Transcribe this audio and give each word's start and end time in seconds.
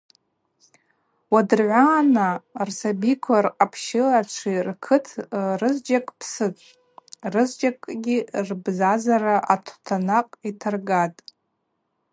Уадыргӏвана 1.33 2.27
рсабикви 2.67 3.37
рхъапщылачви 3.45 4.53
ркӏытӏ– 4.67 5.09
рызджьакӏ 5.59 6.13
псытӏ, 6.19 6.61
рызджьакӏгьи 7.33 8.17
рбзазара 8.47 9.35
атутанакъ 9.53 10.33
йтаргатӏ. 10.49 11.21